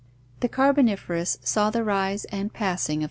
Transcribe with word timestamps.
—The 0.39 0.49
Carboniferous 0.49 1.37
saw 1.43 1.69
the 1.69 1.83
rise 1.83 2.25
and 2.31 2.51
passing 2.51 2.69
of 2.71 2.97
this 2.97 2.97
Fro. 2.97 2.99